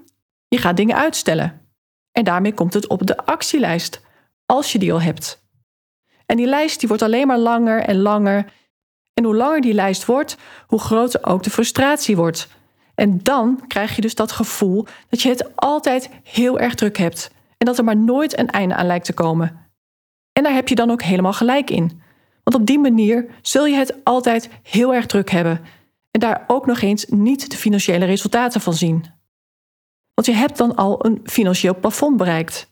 Je 0.49 0.59
gaat 0.59 0.77
dingen 0.77 0.97
uitstellen. 0.97 1.69
En 2.13 2.25
daarmee 2.25 2.55
komt 2.55 2.75
het 2.75 2.87
op 2.87 3.07
de 3.07 3.17
actielijst, 3.17 4.01
als 4.47 4.73
je 4.73 4.79
die 4.79 4.93
al 4.93 5.01
hebt. 5.01 5.49
En 6.27 6.37
die 6.37 6.47
lijst 6.47 6.79
die 6.81 6.89
wordt 6.89 7.03
alleen 7.03 7.27
maar 7.27 7.39
langer 7.39 7.83
en 7.83 8.01
langer. 8.01 8.53
En 9.15 9.25
hoe 9.25 9.37
langer 9.37 9.61
die 9.61 9.75
lijst 9.75 10.05
wordt, 10.05 10.37
hoe 10.67 10.81
groter 10.81 11.25
ook 11.27 11.43
de 11.43 11.51
frustratie 11.51 12.17
wordt. 12.17 12.49
En 12.95 13.23
dan 13.23 13.65
krijg 13.67 13.95
je 13.95 14.01
dus 14.01 14.15
dat 14.15 14.33
gevoel 14.33 14.87
dat 15.09 15.23
je 15.23 15.29
het 15.29 15.57
altijd 15.57 16.11
heel 16.23 16.59
erg 16.59 16.75
druk 16.75 16.97
hebt 16.97 17.31
en 17.59 17.67
dat 17.67 17.79
er 17.79 17.85
maar 17.85 17.97
nooit 17.97 18.39
een 18.39 18.51
einde 18.51 18.75
aan 18.75 18.87
lijkt 18.87 19.05
te 19.05 19.13
komen. 19.13 19.69
En 20.33 20.43
daar 20.43 20.55
heb 20.55 20.69
je 20.69 20.75
dan 20.75 20.91
ook 20.91 21.03
helemaal 21.03 21.33
gelijk 21.33 21.71
in. 21.71 22.03
Want 22.45 22.57
op 22.57 22.67
die 22.67 22.79
manier 22.79 23.27
zul 23.43 23.67
je 23.67 23.77
het 23.77 24.05
altijd 24.05 24.49
heel 24.63 24.95
erg 24.95 25.07
druk 25.07 25.31
hebben 25.31 25.61
en 26.11 26.21
daar 26.21 26.45
ook 26.47 26.67
nog 26.67 26.81
eens 26.81 27.05
niet 27.09 27.51
de 27.51 27.57
financiële 27.57 28.05
resultaten 28.05 28.61
van 28.61 28.75
zien. 28.75 29.05
Want 30.15 30.27
je 30.27 30.33
hebt 30.33 30.57
dan 30.57 30.77
al 30.77 31.07
een 31.07 31.21
financieel 31.25 31.79
plafond 31.79 32.17
bereikt. 32.17 32.71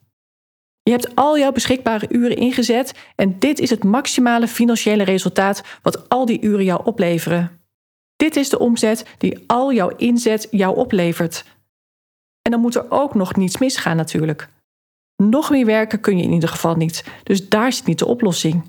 Je 0.88 0.94
hebt 0.94 1.14
al 1.14 1.38
jouw 1.38 1.52
beschikbare 1.52 2.06
uren 2.08 2.36
ingezet 2.36 2.94
en 3.16 3.38
dit 3.38 3.58
is 3.58 3.70
het 3.70 3.84
maximale 3.84 4.48
financiële 4.48 5.02
resultaat 5.02 5.62
wat 5.82 6.08
al 6.08 6.26
die 6.26 6.40
uren 6.40 6.64
jou 6.64 6.80
opleveren. 6.84 7.60
Dit 8.16 8.36
is 8.36 8.48
de 8.48 8.58
omzet 8.58 9.04
die 9.18 9.44
al 9.46 9.72
jouw 9.72 9.88
inzet 9.96 10.48
jou 10.50 10.76
oplevert. 10.76 11.44
En 12.42 12.50
dan 12.50 12.60
moet 12.60 12.74
er 12.74 12.90
ook 12.90 13.14
nog 13.14 13.36
niets 13.36 13.58
misgaan 13.58 13.96
natuurlijk. 13.96 14.48
Nog 15.16 15.50
meer 15.50 15.66
werken 15.66 16.00
kun 16.00 16.16
je 16.16 16.22
in 16.22 16.32
ieder 16.32 16.48
geval 16.48 16.74
niet, 16.74 17.04
dus 17.22 17.48
daar 17.48 17.72
zit 17.72 17.86
niet 17.86 17.98
de 17.98 18.06
oplossing. 18.06 18.62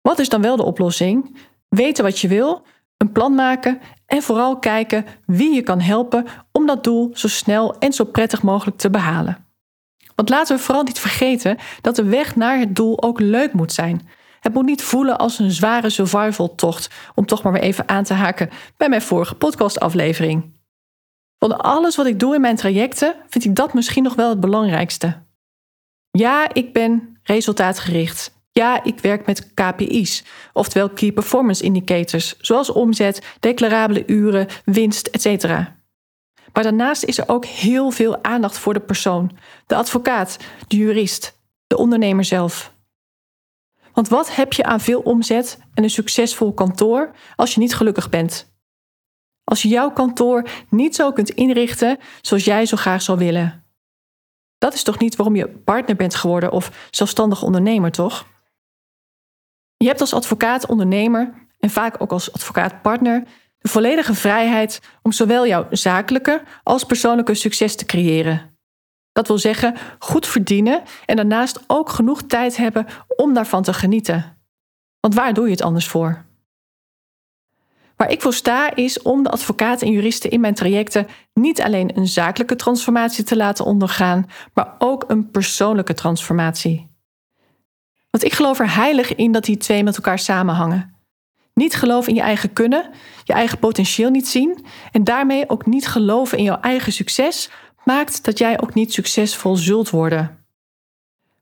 Wat 0.00 0.18
is 0.18 0.28
dan 0.28 0.42
wel 0.42 0.56
de 0.56 0.64
oplossing? 0.64 1.36
Weten 1.68 2.04
wat 2.04 2.18
je 2.18 2.28
wil, 2.28 2.62
een 2.96 3.12
plan 3.12 3.34
maken 3.34 3.80
en 4.06 4.22
vooral 4.22 4.58
kijken 4.58 5.06
wie 5.26 5.54
je 5.54 5.62
kan 5.62 5.80
helpen 5.80 6.26
om 6.52 6.66
dat 6.66 6.84
doel 6.84 7.10
zo 7.14 7.28
snel 7.28 7.78
en 7.78 7.92
zo 7.92 8.04
prettig 8.04 8.42
mogelijk 8.42 8.76
te 8.76 8.90
behalen. 8.90 9.45
Want 10.16 10.28
laten 10.28 10.56
we 10.56 10.62
vooral 10.62 10.82
niet 10.82 10.98
vergeten 10.98 11.56
dat 11.80 11.96
de 11.96 12.04
weg 12.04 12.36
naar 12.36 12.58
het 12.58 12.76
doel 12.76 13.02
ook 13.02 13.20
leuk 13.20 13.52
moet 13.52 13.72
zijn. 13.72 14.08
Het 14.40 14.54
moet 14.54 14.64
niet 14.64 14.82
voelen 14.82 15.18
als 15.18 15.38
een 15.38 15.50
zware 15.50 15.90
survival-tocht, 15.90 16.90
om 17.14 17.26
toch 17.26 17.42
maar 17.42 17.52
weer 17.52 17.62
even 17.62 17.88
aan 17.88 18.04
te 18.04 18.14
haken 18.14 18.50
bij 18.76 18.88
mijn 18.88 19.02
vorige 19.02 19.34
podcastaflevering. 19.34 20.54
Van 21.38 21.58
alles 21.58 21.96
wat 21.96 22.06
ik 22.06 22.20
doe 22.20 22.34
in 22.34 22.40
mijn 22.40 22.56
trajecten, 22.56 23.14
vind 23.28 23.44
ik 23.44 23.54
dat 23.54 23.74
misschien 23.74 24.02
nog 24.02 24.14
wel 24.14 24.28
het 24.28 24.40
belangrijkste. 24.40 25.22
Ja, 26.10 26.48
ik 26.52 26.72
ben 26.72 27.18
resultaatgericht. 27.22 28.34
Ja, 28.52 28.84
ik 28.84 29.00
werk 29.00 29.26
met 29.26 29.54
KPI's, 29.54 30.24
oftewel 30.52 30.88
Key 30.88 31.12
Performance 31.12 31.64
Indicators, 31.64 32.36
zoals 32.40 32.70
omzet, 32.70 33.36
declarabele 33.40 34.02
uren, 34.06 34.46
winst, 34.64 35.06
etc. 35.06 35.46
Maar 36.56 36.64
daarnaast 36.64 37.04
is 37.04 37.18
er 37.18 37.28
ook 37.28 37.44
heel 37.44 37.90
veel 37.90 38.24
aandacht 38.24 38.58
voor 38.58 38.74
de 38.74 38.80
persoon, 38.80 39.38
de 39.66 39.74
advocaat, 39.74 40.38
de 40.66 40.76
jurist, 40.76 41.38
de 41.66 41.76
ondernemer 41.76 42.24
zelf. 42.24 42.74
Want 43.92 44.08
wat 44.08 44.34
heb 44.34 44.52
je 44.52 44.64
aan 44.64 44.80
veel 44.80 45.00
omzet 45.00 45.58
en 45.74 45.82
een 45.82 45.90
succesvol 45.90 46.52
kantoor 46.52 47.14
als 47.34 47.54
je 47.54 47.60
niet 47.60 47.74
gelukkig 47.74 48.08
bent? 48.08 48.54
Als 49.44 49.62
je 49.62 49.68
jouw 49.68 49.90
kantoor 49.90 50.48
niet 50.70 50.94
zo 50.94 51.12
kunt 51.12 51.30
inrichten 51.30 51.98
zoals 52.20 52.44
jij 52.44 52.66
zo 52.66 52.76
graag 52.76 53.02
zou 53.02 53.18
willen. 53.18 53.64
Dat 54.58 54.74
is 54.74 54.82
toch 54.82 54.98
niet 54.98 55.16
waarom 55.16 55.36
je 55.36 55.48
partner 55.48 55.96
bent 55.96 56.14
geworden 56.14 56.52
of 56.52 56.88
zelfstandig 56.90 57.42
ondernemer, 57.42 57.90
toch? 57.90 58.26
Je 59.76 59.86
hebt 59.86 60.00
als 60.00 60.14
advocaat-ondernemer 60.14 61.48
en 61.58 61.70
vaak 61.70 62.00
ook 62.02 62.12
als 62.12 62.32
advocaat-partner 62.32 63.26
de 63.66 63.72
volledige 63.72 64.14
vrijheid 64.14 64.80
om 65.02 65.12
zowel 65.12 65.46
jouw 65.46 65.66
zakelijke 65.70 66.42
als 66.62 66.84
persoonlijke 66.84 67.34
succes 67.34 67.76
te 67.76 67.84
creëren. 67.84 68.58
Dat 69.12 69.26
wil 69.26 69.38
zeggen, 69.38 69.74
goed 69.98 70.26
verdienen 70.26 70.82
en 71.06 71.16
daarnaast 71.16 71.60
ook 71.66 71.88
genoeg 71.88 72.22
tijd 72.22 72.56
hebben 72.56 72.86
om 73.16 73.34
daarvan 73.34 73.62
te 73.62 73.72
genieten. 73.72 74.38
Want 75.00 75.14
waar 75.14 75.34
doe 75.34 75.44
je 75.44 75.50
het 75.50 75.62
anders 75.62 75.88
voor? 75.88 76.24
Waar 77.96 78.10
ik 78.10 78.22
voor 78.22 78.34
sta 78.34 78.74
is 78.74 79.02
om 79.02 79.22
de 79.22 79.30
advocaten 79.30 79.86
en 79.86 79.92
juristen 79.92 80.30
in 80.30 80.40
mijn 80.40 80.54
trajecten 80.54 81.06
niet 81.32 81.62
alleen 81.62 81.96
een 81.96 82.08
zakelijke 82.08 82.56
transformatie 82.56 83.24
te 83.24 83.36
laten 83.36 83.64
ondergaan, 83.64 84.30
maar 84.54 84.74
ook 84.78 85.04
een 85.06 85.30
persoonlijke 85.30 85.94
transformatie. 85.94 86.90
Want 88.10 88.24
ik 88.24 88.32
geloof 88.32 88.58
er 88.58 88.74
heilig 88.74 89.14
in 89.14 89.32
dat 89.32 89.44
die 89.44 89.56
twee 89.56 89.84
met 89.84 89.96
elkaar 89.96 90.18
samenhangen. 90.18 90.95
Niet 91.60 91.74
geloven 91.74 92.08
in 92.08 92.14
je 92.14 92.20
eigen 92.20 92.52
kunnen, 92.52 92.90
je 93.24 93.32
eigen 93.32 93.58
potentieel 93.58 94.10
niet 94.10 94.28
zien 94.28 94.64
en 94.92 95.04
daarmee 95.04 95.48
ook 95.48 95.66
niet 95.66 95.88
geloven 95.88 96.38
in 96.38 96.44
jouw 96.44 96.60
eigen 96.60 96.92
succes, 96.92 97.50
maakt 97.84 98.24
dat 98.24 98.38
jij 98.38 98.60
ook 98.60 98.74
niet 98.74 98.92
succesvol 98.92 99.56
zult 99.56 99.90
worden. 99.90 100.46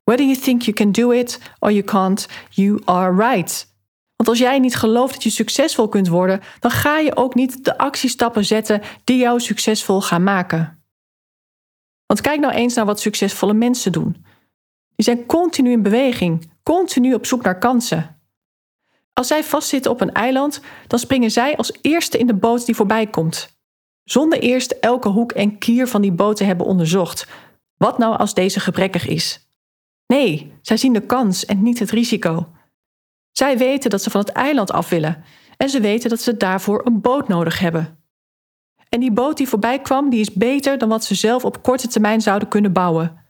Whether 0.04 0.26
you 0.26 0.38
think 0.38 0.62
you 0.62 0.76
can 0.76 0.92
do 0.92 1.10
it 1.10 1.40
or 1.58 1.72
you 1.72 1.84
can't, 1.84 2.28
you 2.50 2.80
are 2.84 3.28
right. 3.30 3.72
Want 4.16 4.28
als 4.28 4.38
jij 4.38 4.58
niet 4.58 4.76
gelooft 4.76 5.12
dat 5.12 5.22
je 5.22 5.30
succesvol 5.30 5.88
kunt 5.88 6.08
worden, 6.08 6.40
dan 6.60 6.70
ga 6.70 6.98
je 6.98 7.16
ook 7.16 7.34
niet 7.34 7.64
de 7.64 7.78
actiestappen 7.78 8.44
zetten 8.44 8.82
die 9.04 9.18
jou 9.18 9.40
succesvol 9.40 10.00
gaan 10.00 10.22
maken. 10.22 10.84
Want 12.06 12.20
kijk 12.20 12.40
nou 12.40 12.52
eens 12.52 12.74
naar 12.74 12.86
wat 12.86 13.00
succesvolle 13.00 13.54
mensen 13.54 13.92
doen. 13.92 14.24
Die 14.96 15.04
zijn 15.04 15.26
continu 15.26 15.70
in 15.70 15.82
beweging, 15.82 16.50
continu 16.62 17.14
op 17.14 17.26
zoek 17.26 17.42
naar 17.42 17.58
kansen. 17.58 18.13
Als 19.14 19.26
zij 19.26 19.44
vastzitten 19.44 19.90
op 19.90 20.00
een 20.00 20.12
eiland, 20.12 20.60
dan 20.86 20.98
springen 20.98 21.30
zij 21.30 21.56
als 21.56 21.72
eerste 21.80 22.18
in 22.18 22.26
de 22.26 22.34
boot 22.34 22.66
die 22.66 22.74
voorbij 22.74 23.06
komt. 23.06 23.56
Zonder 24.04 24.38
eerst 24.38 24.70
elke 24.70 25.08
hoek 25.08 25.32
en 25.32 25.58
kier 25.58 25.88
van 25.88 26.02
die 26.02 26.12
boot 26.12 26.36
te 26.36 26.44
hebben 26.44 26.66
onderzocht. 26.66 27.26
Wat 27.76 27.98
nou 27.98 28.16
als 28.16 28.34
deze 28.34 28.60
gebrekkig 28.60 29.06
is? 29.06 29.48
Nee, 30.06 30.52
zij 30.62 30.76
zien 30.76 30.92
de 30.92 31.06
kans 31.06 31.44
en 31.44 31.62
niet 31.62 31.78
het 31.78 31.90
risico. 31.90 32.48
Zij 33.32 33.58
weten 33.58 33.90
dat 33.90 34.02
ze 34.02 34.10
van 34.10 34.20
het 34.20 34.30
eiland 34.30 34.72
af 34.72 34.88
willen 34.88 35.24
en 35.56 35.68
ze 35.68 35.80
weten 35.80 36.10
dat 36.10 36.20
ze 36.20 36.36
daarvoor 36.36 36.86
een 36.86 37.00
boot 37.00 37.28
nodig 37.28 37.58
hebben. 37.58 37.98
En 38.88 39.00
die 39.00 39.12
boot 39.12 39.36
die 39.36 39.48
voorbij 39.48 39.80
kwam, 39.80 40.10
die 40.10 40.20
is 40.20 40.32
beter 40.32 40.78
dan 40.78 40.88
wat 40.88 41.04
ze 41.04 41.14
zelf 41.14 41.44
op 41.44 41.62
korte 41.62 41.88
termijn 41.88 42.20
zouden 42.20 42.48
kunnen 42.48 42.72
bouwen. 42.72 43.24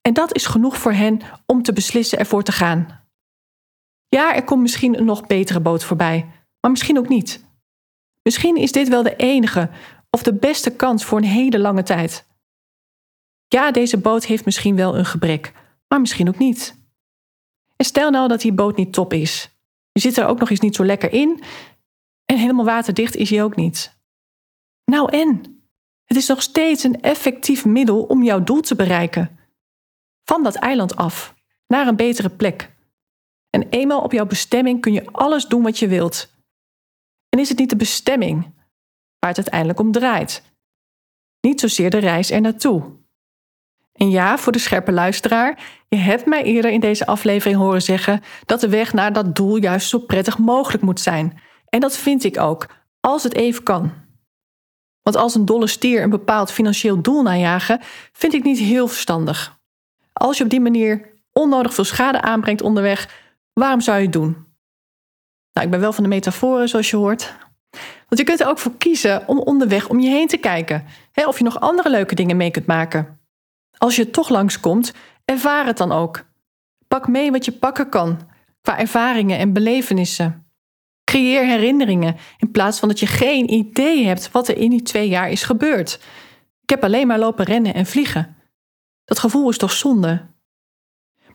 En 0.00 0.12
dat 0.12 0.34
is 0.34 0.46
genoeg 0.46 0.76
voor 0.76 0.92
hen 0.92 1.20
om 1.46 1.62
te 1.62 1.72
beslissen 1.72 2.18
ervoor 2.18 2.42
te 2.42 2.52
gaan. 2.52 3.01
Ja, 4.14 4.34
er 4.34 4.44
komt 4.44 4.62
misschien 4.62 4.98
een 4.98 5.04
nog 5.04 5.26
betere 5.26 5.60
boot 5.60 5.84
voorbij, 5.84 6.28
maar 6.60 6.70
misschien 6.70 6.98
ook 6.98 7.08
niet. 7.08 7.44
Misschien 8.22 8.56
is 8.56 8.72
dit 8.72 8.88
wel 8.88 9.02
de 9.02 9.16
enige 9.16 9.70
of 10.10 10.22
de 10.22 10.34
beste 10.34 10.70
kans 10.76 11.04
voor 11.04 11.18
een 11.18 11.24
hele 11.24 11.58
lange 11.58 11.82
tijd. 11.82 12.26
Ja, 13.48 13.70
deze 13.70 13.98
boot 13.98 14.24
heeft 14.24 14.44
misschien 14.44 14.76
wel 14.76 14.98
een 14.98 15.04
gebrek, 15.04 15.52
maar 15.88 16.00
misschien 16.00 16.28
ook 16.28 16.38
niet. 16.38 16.78
En 17.76 17.84
stel 17.84 18.10
nou 18.10 18.28
dat 18.28 18.40
die 18.40 18.52
boot 18.52 18.76
niet 18.76 18.92
top 18.92 19.12
is. 19.12 19.50
Je 19.92 20.00
zit 20.00 20.16
er 20.16 20.26
ook 20.26 20.38
nog 20.38 20.50
eens 20.50 20.60
niet 20.60 20.76
zo 20.76 20.84
lekker 20.84 21.12
in 21.12 21.42
en 22.24 22.36
helemaal 22.36 22.64
waterdicht 22.64 23.16
is 23.16 23.30
hij 23.30 23.42
ook 23.42 23.56
niet. 23.56 23.98
Nou 24.84 25.12
en? 25.12 25.62
Het 26.04 26.16
is 26.16 26.26
nog 26.26 26.42
steeds 26.42 26.84
een 26.84 27.00
effectief 27.00 27.64
middel 27.64 28.02
om 28.02 28.22
jouw 28.22 28.44
doel 28.44 28.60
te 28.60 28.74
bereiken. 28.74 29.38
Van 30.24 30.42
dat 30.42 30.54
eiland 30.54 30.96
af, 30.96 31.34
naar 31.66 31.86
een 31.86 31.96
betere 31.96 32.30
plek. 32.30 32.70
En 33.56 33.68
eenmaal 33.68 34.00
op 34.00 34.12
jouw 34.12 34.26
bestemming 34.26 34.80
kun 34.80 34.92
je 34.92 35.06
alles 35.12 35.46
doen 35.46 35.62
wat 35.62 35.78
je 35.78 35.88
wilt. 35.88 36.34
En 37.28 37.38
is 37.38 37.48
het 37.48 37.58
niet 37.58 37.70
de 37.70 37.76
bestemming 37.76 38.42
waar 39.18 39.30
het 39.30 39.36
uiteindelijk 39.36 39.80
om 39.80 39.92
draait? 39.92 40.42
Niet 41.40 41.60
zozeer 41.60 41.90
de 41.90 41.98
reis 41.98 42.30
er 42.30 42.40
naartoe. 42.40 43.00
En 43.92 44.10
ja, 44.10 44.38
voor 44.38 44.52
de 44.52 44.58
scherpe 44.58 44.92
luisteraar, 44.92 45.82
je 45.88 45.96
hebt 45.96 46.26
mij 46.26 46.42
eerder 46.42 46.70
in 46.70 46.80
deze 46.80 47.06
aflevering 47.06 47.58
horen 47.58 47.82
zeggen 47.82 48.20
dat 48.44 48.60
de 48.60 48.68
weg 48.68 48.92
naar 48.92 49.12
dat 49.12 49.36
doel 49.36 49.56
juist 49.56 49.88
zo 49.88 49.98
prettig 49.98 50.38
mogelijk 50.38 50.82
moet 50.82 51.00
zijn. 51.00 51.38
En 51.68 51.80
dat 51.80 51.96
vind 51.96 52.24
ik 52.24 52.38
ook, 52.38 52.66
als 53.00 53.22
het 53.22 53.34
even 53.34 53.62
kan. 53.62 53.92
Want 55.02 55.16
als 55.16 55.34
een 55.34 55.44
dolle 55.44 55.66
stier 55.66 56.02
een 56.02 56.10
bepaald 56.10 56.50
financieel 56.50 57.02
doel 57.02 57.22
najagen, 57.22 57.80
vind 58.12 58.34
ik 58.34 58.42
niet 58.42 58.58
heel 58.58 58.88
verstandig. 58.88 59.60
Als 60.12 60.38
je 60.38 60.44
op 60.44 60.50
die 60.50 60.60
manier 60.60 61.12
onnodig 61.32 61.74
veel 61.74 61.84
schade 61.84 62.20
aanbrengt 62.20 62.62
onderweg, 62.62 63.21
waarom 63.52 63.80
zou 63.80 63.96
je 63.98 64.02
het 64.02 64.12
doen? 64.12 64.46
Nou, 65.52 65.66
ik 65.66 65.70
ben 65.70 65.80
wel 65.80 65.92
van 65.92 66.02
de 66.02 66.08
metaforen, 66.08 66.68
zoals 66.68 66.90
je 66.90 66.96
hoort. 66.96 67.34
Want 68.08 68.20
je 68.20 68.24
kunt 68.24 68.40
er 68.40 68.48
ook 68.48 68.58
voor 68.58 68.76
kiezen 68.76 69.28
om 69.28 69.38
onderweg 69.38 69.88
om 69.88 70.00
je 70.00 70.08
heen 70.08 70.26
te 70.26 70.36
kijken. 70.36 70.84
Hè, 71.12 71.26
of 71.26 71.38
je 71.38 71.44
nog 71.44 71.60
andere 71.60 71.90
leuke 71.90 72.14
dingen 72.14 72.36
mee 72.36 72.50
kunt 72.50 72.66
maken. 72.66 73.20
Als 73.78 73.96
je 73.96 74.10
toch 74.10 74.28
langskomt, 74.28 74.92
ervaar 75.24 75.66
het 75.66 75.76
dan 75.76 75.92
ook. 75.92 76.24
Pak 76.88 77.08
mee 77.08 77.30
wat 77.30 77.44
je 77.44 77.52
pakken 77.52 77.88
kan, 77.88 78.28
qua 78.60 78.78
ervaringen 78.78 79.38
en 79.38 79.52
belevenissen. 79.52 80.46
Creëer 81.04 81.46
herinneringen 81.46 82.16
in 82.38 82.50
plaats 82.50 82.78
van 82.78 82.88
dat 82.88 83.00
je 83.00 83.06
geen 83.06 83.50
idee 83.50 84.06
hebt 84.06 84.30
wat 84.30 84.48
er 84.48 84.56
in 84.56 84.70
die 84.70 84.82
twee 84.82 85.08
jaar 85.08 85.30
is 85.30 85.42
gebeurd. 85.42 86.00
Ik 86.62 86.70
heb 86.70 86.84
alleen 86.84 87.06
maar 87.06 87.18
lopen 87.18 87.44
rennen 87.44 87.74
en 87.74 87.86
vliegen. 87.86 88.36
Dat 89.04 89.18
gevoel 89.18 89.48
is 89.48 89.58
toch 89.58 89.72
zonde? 89.72 90.26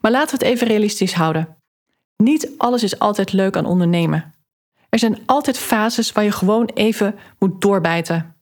Maar 0.02 0.12
laten 0.12 0.38
we 0.40 0.46
het 0.46 0.54
even 0.54 0.68
realistisch 0.68 1.14
houden. 1.14 1.57
Niet 2.18 2.52
alles 2.58 2.84
is 2.84 3.00
altijd 3.00 3.34
leuk 3.34 3.58
aan 3.58 3.66
ondernemen. 3.66 4.34
Er 4.90 5.00
zijn 5.00 5.20
altijd 5.26 5.58
fases 5.58 6.12
waar 6.12 6.24
je 6.24 6.32
gewoon 6.32 6.66
even 6.66 7.16
moet 7.40 7.62
doorbijten. 7.62 8.36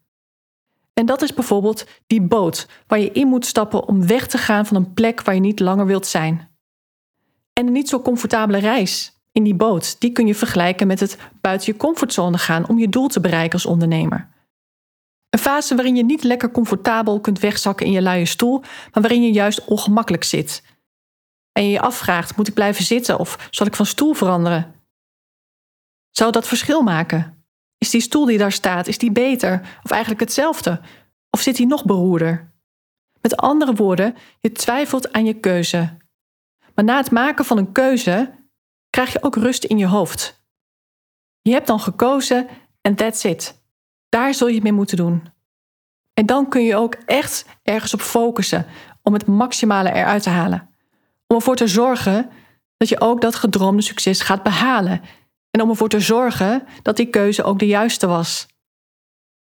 En 0.93 1.05
dat 1.05 1.21
is 1.21 1.33
bijvoorbeeld 1.33 1.85
die 2.07 2.21
boot 2.21 2.67
waar 2.87 2.99
je 2.99 3.11
in 3.11 3.27
moet 3.27 3.45
stappen 3.45 3.87
om 3.87 4.07
weg 4.07 4.27
te 4.27 4.37
gaan 4.37 4.65
van 4.65 4.77
een 4.77 4.93
plek 4.93 5.21
waar 5.21 5.35
je 5.35 5.41
niet 5.41 5.59
langer 5.59 5.85
wilt 5.85 6.07
zijn. 6.07 6.49
En 7.53 7.67
een 7.67 7.73
niet 7.73 7.89
zo 7.89 8.01
comfortabele 8.01 8.57
reis 8.57 9.15
in 9.31 9.43
die 9.43 9.55
boot, 9.55 9.99
die 9.99 10.11
kun 10.11 10.27
je 10.27 10.35
vergelijken 10.35 10.87
met 10.87 10.99
het 10.99 11.17
buiten 11.41 11.71
je 11.71 11.79
comfortzone 11.79 12.37
gaan 12.37 12.67
om 12.67 12.79
je 12.79 12.89
doel 12.89 13.07
te 13.07 13.19
bereiken 13.19 13.53
als 13.53 13.65
ondernemer. 13.65 14.29
Een 15.29 15.39
fase 15.39 15.75
waarin 15.75 15.95
je 15.95 16.03
niet 16.03 16.23
lekker 16.23 16.51
comfortabel 16.51 17.19
kunt 17.19 17.39
wegzakken 17.39 17.85
in 17.85 17.91
je 17.91 18.01
luie 18.01 18.25
stoel, 18.25 18.59
maar 18.59 19.01
waarin 19.01 19.23
je 19.23 19.31
juist 19.31 19.65
ongemakkelijk 19.65 20.23
zit. 20.23 20.63
En 21.57 21.63
je 21.63 21.69
je 21.69 21.81
afvraagt: 21.81 22.37
moet 22.37 22.47
ik 22.47 22.53
blijven 22.53 22.83
zitten 22.83 23.19
of 23.19 23.47
zal 23.51 23.67
ik 23.67 23.75
van 23.75 23.85
stoel 23.85 24.13
veranderen? 24.13 24.75
Zou 26.09 26.31
dat 26.31 26.47
verschil 26.47 26.81
maken? 26.81 27.45
Is 27.77 27.89
die 27.89 28.01
stoel 28.01 28.25
die 28.25 28.37
daar 28.37 28.51
staat, 28.51 28.87
is 28.87 28.97
die 28.97 29.11
beter 29.11 29.79
of 29.83 29.91
eigenlijk 29.91 30.21
hetzelfde? 30.21 30.81
Of 31.29 31.41
zit 31.41 31.55
die 31.55 31.67
nog 31.67 31.85
beroerder? 31.85 32.53
Met 33.21 33.37
andere 33.37 33.73
woorden, 33.73 34.15
je 34.39 34.51
twijfelt 34.51 35.11
aan 35.11 35.25
je 35.25 35.39
keuze. 35.39 35.97
Maar 36.75 36.85
na 36.85 36.97
het 36.97 37.11
maken 37.11 37.45
van 37.45 37.57
een 37.57 37.71
keuze 37.71 38.33
krijg 38.89 39.13
je 39.13 39.23
ook 39.23 39.35
rust 39.35 39.63
in 39.63 39.77
je 39.77 39.87
hoofd. 39.87 40.43
Je 41.41 41.51
hebt 41.51 41.67
dan 41.67 41.79
gekozen 41.79 42.47
en 42.81 42.95
that's 42.95 43.23
it. 43.23 43.63
Daar 44.09 44.33
zul 44.33 44.47
je 44.47 44.53
het 44.53 44.63
mee 44.63 44.71
moeten 44.71 44.97
doen. 44.97 45.33
En 46.13 46.25
dan 46.25 46.49
kun 46.49 46.63
je 46.63 46.75
ook 46.75 46.93
echt 46.93 47.45
ergens 47.63 47.93
op 47.93 48.01
focussen 48.01 48.65
om 49.01 49.13
het 49.13 49.25
maximale 49.25 49.93
eruit 49.93 50.23
te 50.23 50.29
halen. 50.29 50.74
Om 51.27 51.35
ervoor 51.35 51.55
te 51.55 51.67
zorgen 51.67 52.29
dat 52.77 52.89
je 52.89 53.01
ook 53.01 53.21
dat 53.21 53.35
gedroomde 53.35 53.81
succes 53.81 54.21
gaat 54.21 54.43
behalen 54.43 55.01
en 55.51 55.61
om 55.61 55.69
ervoor 55.69 55.89
te 55.89 55.99
zorgen 55.99 56.63
dat 56.81 56.95
die 56.95 57.09
keuze 57.09 57.43
ook 57.43 57.59
de 57.59 57.67
juiste 57.67 58.07
was. 58.07 58.47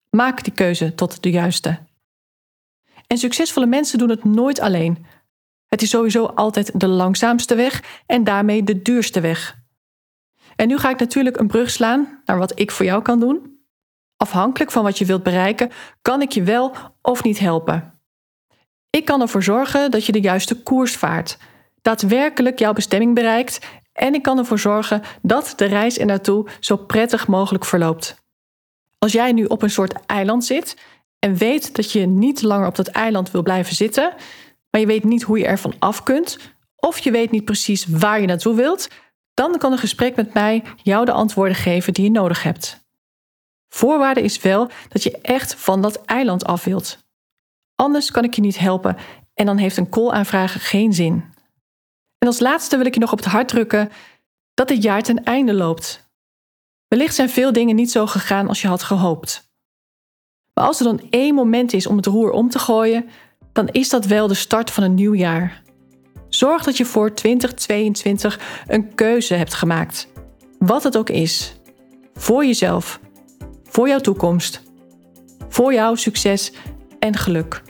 Maak 0.09 0.43
die 0.43 0.53
keuze 0.53 0.95
tot 0.95 1.23
de 1.23 1.29
juiste. 1.29 1.79
En 3.07 3.17
succesvolle 3.17 3.65
mensen 3.65 3.97
doen 3.97 4.09
het 4.09 4.23
nooit 4.23 4.59
alleen. 4.59 5.05
Het 5.67 5.81
is 5.81 5.89
sowieso 5.89 6.25
altijd 6.25 6.79
de 6.79 6.87
langzaamste 6.87 7.55
weg 7.55 8.01
en 8.05 8.23
daarmee 8.23 8.63
de 8.63 8.81
duurste 8.81 9.19
weg. 9.19 9.57
En 10.55 10.67
nu 10.67 10.77
ga 10.77 10.89
ik 10.89 10.99
natuurlijk 10.99 11.37
een 11.37 11.47
brug 11.47 11.69
slaan 11.69 12.21
naar 12.25 12.37
wat 12.37 12.59
ik 12.59 12.71
voor 12.71 12.85
jou 12.85 13.01
kan 13.01 13.19
doen. 13.19 13.59
Afhankelijk 14.17 14.71
van 14.71 14.83
wat 14.83 14.97
je 14.97 15.05
wilt 15.05 15.23
bereiken, 15.23 15.71
kan 16.01 16.21
ik 16.21 16.31
je 16.31 16.43
wel 16.43 16.75
of 17.01 17.23
niet 17.23 17.39
helpen. 17.39 18.01
Ik 18.89 19.05
kan 19.05 19.21
ervoor 19.21 19.43
zorgen 19.43 19.91
dat 19.91 20.05
je 20.05 20.11
de 20.11 20.21
juiste 20.21 20.61
koers 20.61 20.95
vaart, 20.95 21.37
daadwerkelijk 21.87 22.59
jouw 22.59 22.73
bestemming 22.73 23.15
bereikt 23.15 23.59
en 23.93 24.13
ik 24.13 24.21
kan 24.21 24.37
ervoor 24.37 24.59
zorgen 24.59 25.01
dat 25.21 25.53
de 25.55 25.65
reis 25.65 25.99
er 25.99 26.05
naartoe 26.05 26.47
zo 26.59 26.77
prettig 26.77 27.27
mogelijk 27.27 27.65
verloopt. 27.65 28.23
Als 28.97 29.11
jij 29.11 29.31
nu 29.31 29.45
op 29.45 29.61
een 29.61 29.69
soort 29.69 30.05
eiland 30.05 30.45
zit 30.45 30.77
en 31.19 31.35
weet 31.35 31.75
dat 31.75 31.91
je 31.91 32.05
niet 32.05 32.41
langer 32.41 32.67
op 32.67 32.75
dat 32.75 32.87
eiland 32.87 33.31
wil 33.31 33.41
blijven 33.41 33.75
zitten, 33.75 34.13
maar 34.69 34.81
je 34.81 34.87
weet 34.87 35.03
niet 35.03 35.23
hoe 35.23 35.39
je 35.39 35.45
ervan 35.45 35.73
af 35.79 36.03
kunt, 36.03 36.39
of 36.75 36.99
je 36.99 37.11
weet 37.11 37.31
niet 37.31 37.45
precies 37.45 37.85
waar 37.85 38.21
je 38.21 38.27
naartoe 38.27 38.55
wilt, 38.55 38.87
dan 39.33 39.57
kan 39.57 39.71
een 39.71 39.77
gesprek 39.77 40.15
met 40.15 40.33
mij 40.33 40.63
jou 40.83 41.05
de 41.05 41.11
antwoorden 41.11 41.55
geven 41.55 41.93
die 41.93 42.03
je 42.03 42.11
nodig 42.11 42.43
hebt. 42.43 42.85
Voorwaarde 43.69 44.21
is 44.21 44.41
wel 44.41 44.69
dat 44.89 45.03
je 45.03 45.17
echt 45.21 45.55
van 45.55 45.81
dat 45.81 46.05
eiland 46.05 46.45
af 46.45 46.63
wilt. 46.63 46.97
Anders 47.75 48.11
kan 48.11 48.23
ik 48.23 48.33
je 48.33 48.41
niet 48.41 48.59
helpen 48.59 48.97
en 49.33 49.45
dan 49.45 49.57
heeft 49.57 49.77
een 49.77 49.89
call 49.89 50.09
aanvragen 50.09 50.59
geen 50.59 50.93
zin. 50.93 51.35
En 52.17 52.27
als 52.27 52.39
laatste 52.39 52.77
wil 52.77 52.85
ik 52.85 52.93
je 52.93 52.99
nog 52.99 53.11
op 53.11 53.17
het 53.17 53.27
hart 53.27 53.47
drukken 53.47 53.89
dat 54.53 54.67
dit 54.67 54.83
jaar 54.83 55.01
ten 55.01 55.23
einde 55.23 55.53
loopt. 55.53 56.09
Wellicht 56.87 57.15
zijn 57.15 57.29
veel 57.29 57.51
dingen 57.51 57.75
niet 57.75 57.91
zo 57.91 58.07
gegaan 58.07 58.47
als 58.47 58.61
je 58.61 58.67
had 58.67 58.83
gehoopt. 58.83 59.51
Maar 60.53 60.65
als 60.65 60.79
er 60.79 60.85
dan 60.85 61.01
één 61.09 61.35
moment 61.35 61.73
is 61.73 61.87
om 61.87 61.95
het 61.97 62.05
roer 62.05 62.31
om 62.31 62.49
te 62.49 62.59
gooien, 62.59 63.09
dan 63.51 63.67
is 63.67 63.89
dat 63.89 64.05
wel 64.05 64.27
de 64.27 64.33
start 64.33 64.71
van 64.71 64.83
een 64.83 64.93
nieuw 64.93 65.13
jaar. 65.13 65.61
Zorg 66.29 66.63
dat 66.63 66.77
je 66.77 66.85
voor 66.85 67.13
2022 67.13 68.39
een 68.67 68.95
keuze 68.95 69.33
hebt 69.33 69.53
gemaakt. 69.53 70.07
Wat 70.59 70.83
het 70.83 70.97
ook 70.97 71.09
is. 71.09 71.55
Voor 72.13 72.45
jezelf. 72.45 72.99
Voor 73.63 73.87
jouw 73.87 73.99
toekomst. 73.99 74.61
Voor 75.49 75.73
jouw 75.73 75.95
succes 75.95 76.51
en 76.99 77.15
geluk. 77.15 77.61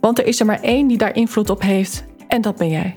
Want 0.00 0.18
er 0.18 0.26
is 0.26 0.40
er 0.40 0.46
maar 0.46 0.60
één 0.60 0.86
die 0.86 0.98
daar 0.98 1.16
invloed 1.16 1.50
op 1.50 1.62
heeft 1.62 2.04
en 2.28 2.40
dat 2.40 2.56
ben 2.56 2.68
jij. 2.68 2.96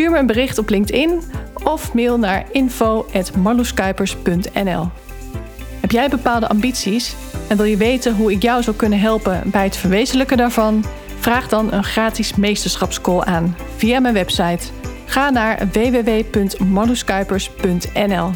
Stuur 0.00 0.12
me 0.12 0.18
een 0.18 0.26
bericht 0.26 0.58
op 0.58 0.68
LinkedIn 0.68 1.22
of 1.64 1.94
mail 1.94 2.18
naar 2.18 2.44
info.marloeskuipers.nl. 2.52 4.88
Heb 5.80 5.90
jij 5.90 6.08
bepaalde 6.08 6.48
ambities 6.48 7.14
en 7.48 7.56
wil 7.56 7.66
je 7.66 7.76
weten 7.76 8.14
hoe 8.14 8.32
ik 8.32 8.42
jou 8.42 8.62
zou 8.62 8.76
kunnen 8.76 9.00
helpen 9.00 9.42
bij 9.44 9.64
het 9.64 9.76
verwezenlijken 9.76 10.36
daarvan? 10.36 10.84
Vraag 11.18 11.48
dan 11.48 11.72
een 11.72 11.84
gratis 11.84 12.34
meesterschapscall 12.34 13.20
aan 13.20 13.56
via 13.76 14.00
mijn 14.00 14.14
website. 14.14 14.66
Ga 15.04 15.30
naar 15.30 15.68
www.marloeskuipers.nl. 15.72 18.30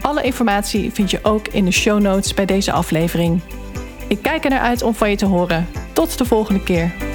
Alle 0.00 0.22
informatie 0.22 0.92
vind 0.92 1.10
je 1.10 1.18
ook 1.22 1.48
in 1.48 1.64
de 1.64 1.70
show 1.70 2.00
notes 2.00 2.34
bij 2.34 2.46
deze 2.46 2.72
aflevering. 2.72 3.40
Ik 4.08 4.18
kijk 4.22 4.44
er 4.44 4.50
naar 4.50 4.60
uit 4.60 4.82
om 4.82 4.94
van 4.94 5.10
je 5.10 5.16
te 5.16 5.26
horen. 5.26 5.68
Tot 5.92 6.18
de 6.18 6.24
volgende 6.24 6.62
keer. 6.62 7.11